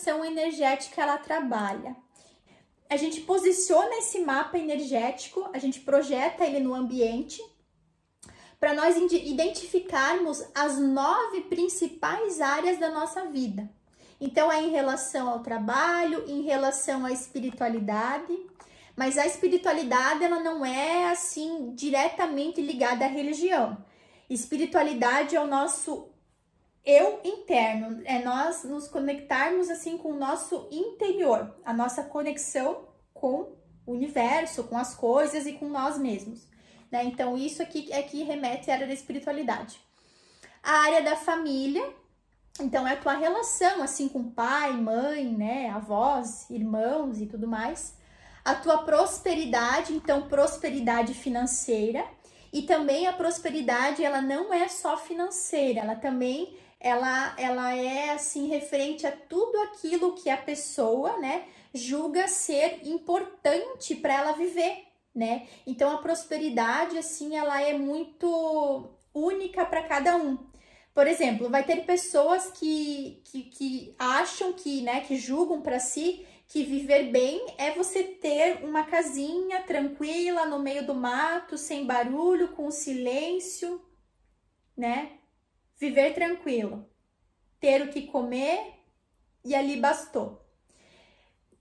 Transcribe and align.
conexão 0.00 0.24
energética 0.24 1.02
ela 1.02 1.18
trabalha? 1.18 1.96
A 2.88 2.96
gente 2.96 3.20
posiciona 3.20 3.98
esse 3.98 4.20
mapa 4.20 4.58
energético, 4.58 5.48
a 5.52 5.58
gente 5.58 5.80
projeta 5.80 6.44
ele 6.44 6.60
no 6.60 6.74
ambiente 6.74 7.40
para 8.58 8.74
nós 8.74 8.96
identificarmos 8.96 10.44
as 10.54 10.78
nove 10.78 11.42
principais 11.42 12.40
áreas 12.40 12.78
da 12.78 12.90
nossa 12.90 13.26
vida. 13.26 13.70
Então, 14.20 14.52
é 14.52 14.62
em 14.62 14.70
relação 14.70 15.30
ao 15.30 15.40
trabalho, 15.40 16.24
em 16.28 16.42
relação 16.42 17.06
à 17.06 17.12
espiritualidade, 17.12 18.36
mas 18.94 19.16
a 19.16 19.26
espiritualidade 19.26 20.24
ela 20.24 20.40
não 20.40 20.64
é 20.66 21.10
assim 21.10 21.72
diretamente 21.74 22.60
ligada 22.60 23.04
à 23.06 23.08
religião. 23.08 23.82
Espiritualidade 24.28 25.34
é 25.34 25.40
o 25.40 25.46
nosso 25.46 26.10
eu 26.84 27.20
interno, 27.24 28.02
é 28.04 28.22
nós 28.22 28.64
nos 28.64 28.88
conectarmos 28.88 29.68
assim 29.68 29.98
com 29.98 30.12
o 30.12 30.18
nosso 30.18 30.68
interior, 30.70 31.54
a 31.64 31.72
nossa 31.72 32.02
conexão 32.02 32.88
com 33.12 33.52
o 33.86 33.92
universo, 33.92 34.64
com 34.64 34.78
as 34.78 34.94
coisas 34.94 35.46
e 35.46 35.52
com 35.52 35.68
nós 35.68 35.98
mesmos. 35.98 36.48
Né? 36.90 37.04
Então, 37.04 37.36
isso 37.36 37.62
aqui 37.62 37.92
é 37.92 38.02
que 38.02 38.22
remete 38.22 38.70
à 38.70 38.74
área 38.74 38.86
da 38.86 38.92
espiritualidade. 38.92 39.80
A 40.62 40.72
área 40.80 41.02
da 41.02 41.16
família, 41.16 41.82
então, 42.60 42.86
é 42.86 42.92
a 42.92 42.96
tua 42.96 43.14
relação, 43.14 43.82
assim, 43.82 44.08
com 44.08 44.30
pai, 44.30 44.72
mãe, 44.72 45.24
né, 45.24 45.70
avós, 45.70 46.48
irmãos 46.50 47.20
e 47.20 47.26
tudo 47.26 47.46
mais. 47.46 47.96
A 48.44 48.54
tua 48.54 48.78
prosperidade, 48.78 49.94
então, 49.94 50.28
prosperidade 50.28 51.14
financeira. 51.14 52.04
E 52.52 52.62
também 52.62 53.06
a 53.06 53.12
prosperidade, 53.12 54.04
ela 54.04 54.20
não 54.20 54.52
é 54.52 54.68
só 54.68 54.96
financeira, 54.96 55.80
ela 55.80 55.94
também, 55.94 56.56
ela, 56.80 57.34
ela 57.38 57.74
é, 57.74 58.10
assim, 58.10 58.48
referente 58.48 59.06
a 59.06 59.12
tudo 59.12 59.56
aquilo 59.62 60.14
que 60.14 60.28
a 60.28 60.36
pessoa, 60.36 61.16
né, 61.18 61.44
julga 61.72 62.26
ser 62.26 62.80
importante 62.84 63.94
para 63.94 64.14
ela 64.14 64.32
viver, 64.32 64.84
né? 65.14 65.46
Então, 65.66 65.92
a 65.92 65.98
prosperidade, 65.98 66.98
assim, 66.98 67.36
ela 67.36 67.62
é 67.62 67.76
muito 67.78 68.90
única 69.14 69.64
para 69.64 69.84
cada 69.84 70.16
um. 70.16 70.38
Por 70.92 71.06
exemplo, 71.06 71.48
vai 71.48 71.62
ter 71.64 71.84
pessoas 71.84 72.50
que, 72.50 73.22
que, 73.24 73.42
que 73.44 73.94
acham 73.96 74.52
que, 74.52 74.82
né, 74.82 75.02
que 75.02 75.16
julgam 75.16 75.60
para 75.60 75.78
si 75.78 76.26
que 76.50 76.64
viver 76.64 77.12
bem 77.12 77.46
é 77.58 77.70
você 77.70 78.02
ter 78.02 78.64
uma 78.64 78.82
casinha 78.82 79.62
tranquila 79.62 80.46
no 80.46 80.58
meio 80.58 80.84
do 80.84 80.92
mato, 80.92 81.56
sem 81.56 81.86
barulho, 81.86 82.48
com 82.48 82.72
silêncio, 82.72 83.80
né? 84.76 85.12
Viver 85.78 86.12
tranquilo. 86.12 86.84
Ter 87.60 87.82
o 87.82 87.88
que 87.88 88.08
comer 88.08 88.74
e 89.44 89.54
ali 89.54 89.76
bastou. 89.76 90.44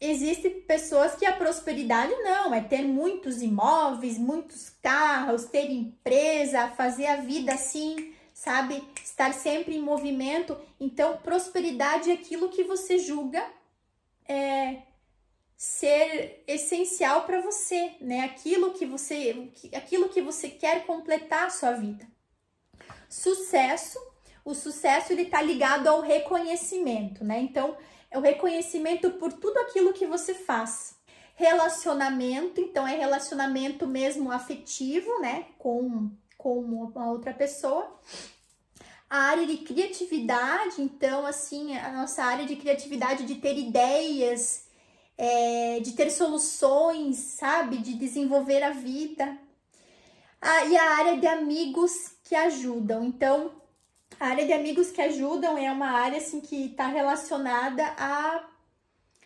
Existem 0.02 0.62
pessoas 0.62 1.16
que 1.16 1.26
a 1.26 1.38
prosperidade 1.38 2.12
não, 2.24 2.52
é 2.52 2.60
ter 2.60 2.82
muitos 2.82 3.44
imóveis, 3.44 4.18
muitos 4.18 4.70
carros, 4.82 5.46
ter 5.46 5.70
empresa, 5.70 6.70
fazer 6.70 7.06
a 7.06 7.18
vida 7.18 7.54
assim, 7.54 8.16
sabe? 8.34 8.84
Estar 9.04 9.36
sempre 9.36 9.76
em 9.76 9.82
movimento. 9.82 10.58
Então, 10.80 11.18
prosperidade 11.18 12.10
é 12.10 12.14
aquilo 12.16 12.50
que 12.50 12.64
você 12.64 12.98
julga 12.98 13.59
é, 14.30 14.84
ser 15.58 16.44
essencial 16.48 17.24
para 17.24 17.42
você, 17.42 17.96
né? 18.00 18.22
Aquilo 18.22 18.74
que 18.74 18.86
você, 18.86 19.52
aquilo 19.76 20.08
que 20.08 20.22
você 20.22 20.50
quer 20.50 20.86
completar 20.86 21.48
a 21.48 21.50
sua 21.50 21.74
vida. 21.74 22.08
Sucesso, 23.10 24.00
o 24.46 24.54
sucesso 24.54 25.12
ele 25.12 25.26
tá 25.26 25.42
ligado 25.42 25.88
ao 25.88 26.02
reconhecimento, 26.02 27.26
né? 27.26 27.40
Então, 27.42 27.76
é 28.12 28.18
o 28.18 28.22
reconhecimento 28.22 29.12
por 29.12 29.34
tudo 29.34 29.58
aquilo 29.60 29.94
que 29.94 30.06
você 30.06 30.34
faz. 30.34 30.98
Relacionamento, 31.36 32.62
então 32.62 32.88
é 32.88 32.96
relacionamento 32.96 33.88
mesmo 33.88 34.32
afetivo, 34.32 35.20
né, 35.22 35.46
com 35.58 36.12
com 36.40 36.58
uma 36.58 37.12
outra 37.12 37.34
pessoa. 37.34 38.00
A 39.10 39.18
área 39.18 39.48
de 39.48 39.58
criatividade, 39.58 40.82
então, 40.82 41.26
assim, 41.26 41.76
a 41.76 41.92
nossa 41.92 42.24
área 42.24 42.46
de 42.46 42.56
criatividade, 42.56 43.26
de 43.26 43.36
ter 43.36 43.58
ideias, 43.58 44.68
é, 45.18 45.80
de 45.80 45.94
ter 45.94 46.12
soluções, 46.12 47.18
sabe? 47.18 47.78
De 47.78 47.96
desenvolver 47.96 48.62
a 48.62 48.70
vida. 48.70 49.38
Ah, 50.42 50.66
e 50.66 50.78
a 50.78 50.98
área 50.98 51.18
de 51.18 51.28
amigos 51.28 52.14
que 52.24 52.36
ajudam. 52.36 53.04
Então, 53.04 53.52
a 54.20 54.28
área 54.28 54.46
de 54.46 54.54
amigos 54.54 54.92
que 54.92 55.02
ajudam 55.02 55.58
é 55.58 55.72
uma 55.72 55.92
área 55.92 56.18
assim 56.18 56.40
que 56.40 56.68
está 56.68 56.88
relacionada 56.88 57.86
a 57.98 58.48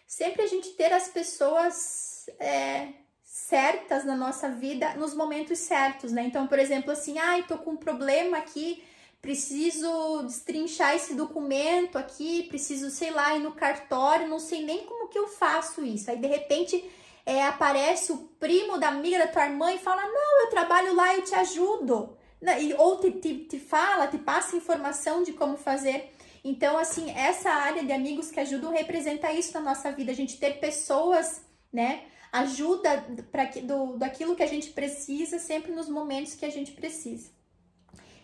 sempre 0.08 0.44
a 0.44 0.48
gente 0.48 0.70
ter 0.70 0.94
as 0.94 1.08
pessoas 1.08 2.28
é, 2.40 2.90
certas 3.24 4.06
na 4.06 4.16
nossa 4.16 4.50
vida 4.50 4.94
nos 4.94 5.16
momentos 5.16 5.58
certos, 5.60 6.12
né? 6.12 6.24
Então, 6.24 6.46
por 6.48 6.60
exemplo, 6.60 6.92
assim, 6.92 7.18
ai, 7.18 7.42
ah, 7.42 7.44
tô 7.44 7.58
com 7.58 7.72
um 7.72 7.78
problema 7.78 8.38
aqui, 8.38 8.84
preciso 9.24 10.24
destrinchar 10.24 10.96
esse 10.98 11.16
documento 11.16 11.98
aqui, 11.98 12.44
preciso, 12.44 12.90
sei 12.92 13.10
lá, 13.10 13.34
ir 13.34 13.40
no 13.40 13.54
cartório, 13.54 14.28
não 14.28 14.38
sei 14.38 14.66
nem 14.66 14.86
como 14.86 15.08
que 15.08 15.18
eu 15.18 15.30
faço 15.30 15.82
isso. 15.82 16.12
Aí, 16.12 16.18
de 16.18 16.28
repente, 16.28 16.84
é, 17.26 17.42
aparece 17.46 18.12
o 18.12 18.18
primo 18.38 18.78
da 18.78 18.90
amiga 18.90 19.20
da 19.20 19.28
tua 19.28 19.46
irmã 19.46 19.72
e 19.72 19.78
fala: 19.80 20.06
Não, 20.06 20.42
eu 20.42 20.50
trabalho 20.50 20.94
lá, 20.94 21.16
eu 21.16 21.24
te 21.24 21.34
ajudo. 21.36 22.18
E, 22.60 22.74
ou 22.74 23.00
te, 23.00 23.12
te, 23.12 23.46
te 23.46 23.60
fala, 23.60 24.08
te 24.08 24.18
passa 24.18 24.58
informação 24.58 25.24
de 25.24 25.32
como 25.32 25.56
fazer. 25.56 26.12
Então, 26.44 26.78
assim, 26.78 27.10
essa 27.12 27.50
área 27.50 27.82
de 27.82 27.94
amigos 27.94 28.30
que 28.30 28.42
ajudam 28.42 28.74
representa 28.74 29.32
isso 29.32 29.54
na 29.54 29.62
nossa 29.62 29.90
vida, 29.94 30.12
a 30.12 30.16
gente 30.16 30.38
ter 30.38 30.60
pessoas, 30.60 31.42
né, 31.72 32.04
ajuda 32.30 33.06
para 33.32 33.46
do 33.46 33.96
daquilo 33.98 34.36
que 34.36 34.44
a 34.44 34.48
gente 34.48 34.72
precisa 34.72 35.40
sempre 35.40 35.72
nos 35.72 35.88
momentos 35.88 36.36
que 36.36 36.46
a 36.46 36.52
gente 36.52 36.74
precisa. 36.74 37.32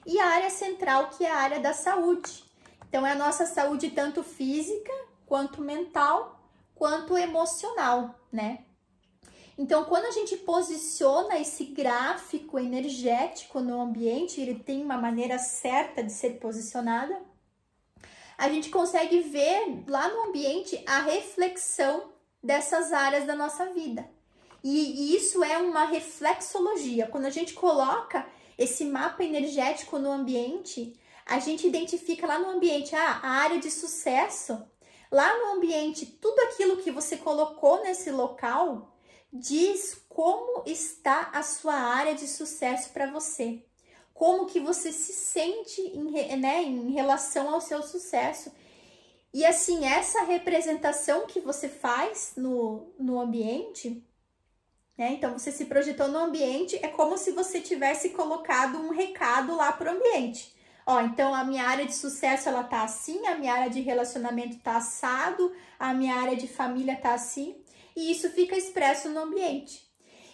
E 0.06 0.20
a 0.20 0.28
área 0.28 0.50
central, 0.50 1.10
que 1.10 1.26
é 1.26 1.32
a 1.32 1.38
área 1.38 1.60
da 1.60 1.74
saúde. 1.74 2.44
Então 2.88 3.06
é 3.06 3.12
a 3.12 3.16
nossa 3.16 3.46
saúde 3.46 3.92
tanto 3.92 4.24
física, 4.24 4.92
quanto 5.26 5.62
mental, 5.62 6.40
quanto 6.74 7.18
emocional, 7.18 8.16
né? 8.32 8.66
Então, 9.58 9.84
quando 9.84 10.06
a 10.06 10.12
gente 10.12 10.38
posiciona 10.38 11.38
esse 11.38 11.66
gráfico 11.66 12.58
energético 12.58 13.60
no 13.60 13.82
ambiente, 13.82 14.40
ele 14.40 14.56
tem 14.56 14.82
uma 14.82 14.98
maneira 14.98 15.38
certa 15.38 16.02
de 16.02 16.14
ser 16.14 16.40
posicionada, 16.40 17.22
a 18.38 18.48
gente 18.48 18.70
consegue 18.70 19.20
ver 19.20 19.84
lá 19.86 20.08
no 20.08 20.30
ambiente 20.30 20.82
a 20.88 21.02
reflexão 21.02 22.14
dessas 22.42 22.94
áreas 22.94 23.26
da 23.26 23.36
nossa 23.36 23.66
vida. 23.74 24.10
E, 24.64 25.14
isso 25.14 25.44
é 25.44 25.58
uma 25.58 25.84
reflexologia. 25.84 27.08
Quando 27.08 27.26
a 27.26 27.30
gente 27.30 27.54
coloca 27.54 28.26
esse 28.60 28.84
mapa 28.84 29.24
energético 29.24 29.98
no 29.98 30.12
ambiente, 30.12 30.94
a 31.26 31.40
gente 31.40 31.66
identifica 31.66 32.28
lá 32.28 32.38
no 32.38 32.50
ambiente 32.50 32.94
ah, 32.94 33.20
a 33.24 33.30
área 33.30 33.58
de 33.58 33.72
sucesso. 33.72 34.62
Lá 35.10 35.38
no 35.40 35.54
ambiente, 35.54 36.06
tudo 36.06 36.38
aquilo 36.42 36.78
que 36.78 36.92
você 36.92 37.16
colocou 37.16 37.82
nesse 37.82 38.12
local 38.12 38.94
diz 39.32 40.04
como 40.10 40.64
está 40.66 41.30
a 41.34 41.42
sua 41.42 41.76
área 41.76 42.14
de 42.14 42.28
sucesso 42.28 42.90
para 42.90 43.10
você. 43.10 43.64
Como 44.14 44.46
que 44.46 44.60
você 44.60 44.92
se 44.92 45.14
sente 45.14 45.82
em, 45.82 46.38
né, 46.38 46.62
em 46.62 46.92
relação 46.92 47.54
ao 47.54 47.62
seu 47.62 47.82
sucesso. 47.82 48.52
E 49.34 49.46
assim, 49.46 49.86
essa 49.86 50.24
representação 50.24 51.26
que 51.26 51.40
você 51.40 51.70
faz 51.70 52.34
no, 52.36 52.92
no 53.00 53.22
ambiente, 53.22 54.04
né? 55.00 55.14
Então 55.14 55.40
você 55.40 55.50
se 55.50 55.64
projetou 55.64 56.10
no 56.10 56.20
ambiente, 56.20 56.78
é 56.84 56.90
como 56.90 57.18
se 57.18 57.32
você 57.32 57.62
tivesse 57.62 58.10
colocado 58.10 58.78
um 58.78 58.90
recado 58.90 59.56
lá 59.56 59.72
para 59.72 59.94
o 59.94 59.96
ambiente. 59.96 60.54
Ó, 60.86 61.00
então 61.00 61.34
a 61.34 61.46
minha 61.46 61.64
área 61.64 61.86
de 61.86 61.96
sucesso 61.96 62.50
ela 62.50 62.66
tá 62.66 62.84
assim, 62.84 63.26
a 63.26 63.36
minha 63.36 63.54
área 63.54 63.70
de 63.70 63.80
relacionamento 63.80 64.58
tá 64.60 64.76
assado, 64.76 65.54
a 65.80 65.94
minha 65.94 66.16
área 66.16 66.36
de 66.36 66.50
família 66.50 66.98
tá 66.98 67.14
assim, 67.14 67.56
e 67.96 68.12
isso 68.12 68.30
fica 68.32 68.58
expresso 68.58 69.08
no 69.08 69.22
ambiente. 69.22 69.88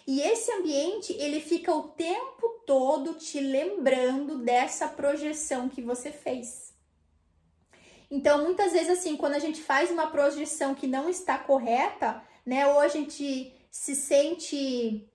E 0.04 0.20
esse 0.20 0.50
ambiente, 0.50 1.12
ele 1.12 1.40
fica 1.40 1.72
o 1.72 1.88
tempo 1.88 2.48
todo 2.66 3.14
te 3.14 3.38
lembrando 3.38 4.38
dessa 4.38 4.88
projeção 4.88 5.68
que 5.68 5.82
você 5.82 6.10
fez. 6.10 6.74
Então, 8.10 8.44
muitas 8.44 8.72
vezes, 8.72 8.90
assim, 8.90 9.16
quando 9.16 9.34
a 9.34 9.40
gente 9.40 9.60
faz 9.60 9.90
uma 9.90 10.08
projeção 10.08 10.76
que 10.76 10.86
não 10.86 11.08
está 11.08 11.36
correta, 11.38 12.22
né, 12.44 12.68
ou 12.68 12.78
a 12.78 12.86
gente 12.86 13.52
se 13.70 13.94
sente, 13.94 15.08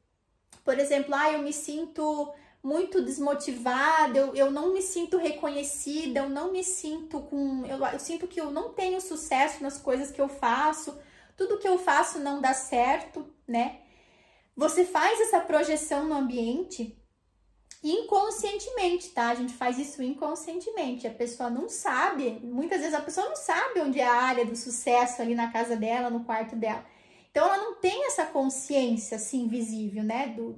por 0.63 0.77
exemplo, 0.79 1.13
ah, 1.15 1.31
eu 1.31 1.41
me 1.41 1.53
sinto 1.53 2.33
muito 2.63 3.01
desmotivada, 3.01 4.19
eu, 4.19 4.35
eu 4.35 4.51
não 4.51 4.73
me 4.73 4.81
sinto 4.81 5.17
reconhecida, 5.17 6.19
eu 6.19 6.29
não 6.29 6.51
me 6.51 6.63
sinto 6.63 7.21
com. 7.21 7.65
Eu, 7.65 7.83
eu 7.85 7.99
sinto 7.99 8.27
que 8.27 8.39
eu 8.39 8.51
não 8.51 8.73
tenho 8.73 9.01
sucesso 9.01 9.63
nas 9.63 9.77
coisas 9.77 10.11
que 10.11 10.21
eu 10.21 10.29
faço, 10.29 10.97
tudo 11.35 11.57
que 11.57 11.67
eu 11.67 11.79
faço 11.79 12.19
não 12.19 12.39
dá 12.39 12.53
certo, 12.53 13.25
né? 13.47 13.79
Você 14.55 14.85
faz 14.85 15.19
essa 15.21 15.39
projeção 15.39 16.05
no 16.07 16.15
ambiente 16.15 16.97
inconscientemente, 17.83 19.09
tá? 19.09 19.29
A 19.29 19.35
gente 19.35 19.53
faz 19.53 19.79
isso 19.79 20.03
inconscientemente. 20.03 21.07
A 21.07 21.11
pessoa 21.11 21.49
não 21.49 21.67
sabe, 21.67 22.39
muitas 22.43 22.79
vezes 22.79 22.93
a 22.93 23.01
pessoa 23.01 23.27
não 23.27 23.35
sabe 23.35 23.79
onde 23.79 23.99
é 23.99 24.05
a 24.05 24.13
área 24.13 24.45
do 24.45 24.55
sucesso 24.55 25.21
ali 25.21 25.33
na 25.33 25.51
casa 25.51 25.75
dela, 25.75 26.09
no 26.09 26.23
quarto 26.23 26.55
dela. 26.55 26.85
Então 27.31 27.45
ela 27.45 27.57
não 27.57 27.75
tem 27.75 28.05
essa 28.05 28.25
consciência 28.25 29.15
assim 29.15 29.47
visível, 29.47 30.03
né? 30.03 30.27
Do, 30.27 30.55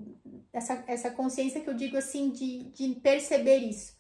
essa, 0.51 0.83
essa 0.87 1.11
consciência 1.11 1.61
que 1.61 1.69
eu 1.69 1.73
digo 1.73 1.95
assim 1.95 2.29
de, 2.29 2.63
de 2.71 2.95
perceber 2.95 3.57
isso. 3.57 3.95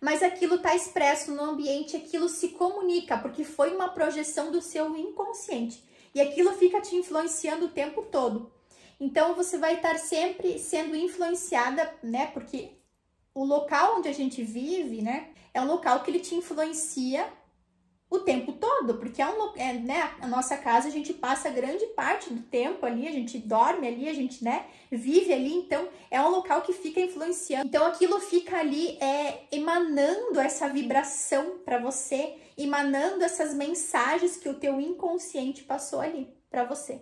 Mas 0.00 0.22
aquilo 0.22 0.56
está 0.56 0.74
expresso 0.74 1.32
no 1.32 1.42
ambiente, 1.42 1.96
aquilo 1.96 2.28
se 2.28 2.50
comunica, 2.50 3.16
porque 3.16 3.44
foi 3.44 3.74
uma 3.74 3.88
projeção 3.88 4.50
do 4.50 4.60
seu 4.60 4.96
inconsciente. 4.96 5.82
E 6.14 6.20
aquilo 6.20 6.52
fica 6.54 6.80
te 6.80 6.96
influenciando 6.96 7.66
o 7.66 7.70
tempo 7.70 8.02
todo. 8.02 8.52
Então 9.00 9.34
você 9.34 9.56
vai 9.56 9.76
estar 9.76 9.98
sempre 9.98 10.58
sendo 10.58 10.94
influenciada, 10.94 11.92
né? 12.02 12.26
Porque 12.26 12.72
o 13.34 13.44
local 13.44 13.96
onde 13.98 14.08
a 14.08 14.12
gente 14.12 14.42
vive, 14.42 15.00
né, 15.00 15.30
é 15.54 15.60
um 15.60 15.66
local 15.66 16.02
que 16.02 16.10
ele 16.10 16.20
te 16.20 16.34
influencia 16.34 17.26
o 18.12 18.20
tempo 18.20 18.52
todo, 18.52 18.98
porque 18.98 19.22
é 19.22 19.26
um 19.26 19.52
é, 19.56 19.72
né, 19.72 20.12
a 20.20 20.26
nossa 20.26 20.54
casa 20.54 20.88
a 20.88 20.90
gente 20.90 21.14
passa 21.14 21.48
grande 21.48 21.86
parte 21.86 22.30
do 22.30 22.42
tempo 22.42 22.84
ali, 22.84 23.08
a 23.08 23.10
gente 23.10 23.38
dorme 23.38 23.88
ali, 23.88 24.06
a 24.06 24.12
gente, 24.12 24.44
né, 24.44 24.66
vive 24.90 25.32
ali, 25.32 25.54
então 25.54 25.88
é 26.10 26.20
um 26.20 26.28
local 26.28 26.60
que 26.60 26.74
fica 26.74 27.00
influenciando. 27.00 27.66
Então 27.66 27.86
aquilo 27.86 28.20
fica 28.20 28.58
ali 28.58 28.98
é 29.02 29.44
emanando 29.50 30.38
essa 30.38 30.68
vibração 30.68 31.60
para 31.64 31.78
você, 31.78 32.36
emanando 32.56 33.24
essas 33.24 33.54
mensagens 33.54 34.36
que 34.36 34.48
o 34.48 34.60
teu 34.60 34.78
inconsciente 34.78 35.64
passou 35.64 36.00
ali 36.02 36.28
para 36.50 36.64
você. 36.64 37.00